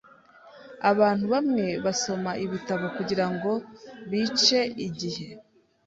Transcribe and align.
Abantu 0.91 1.25
bamwe 1.33 1.65
basoma 1.85 2.31
ibitabo 2.45 2.85
kugirango 2.97 3.51
bice 4.09 4.59
igihe. 4.87 5.25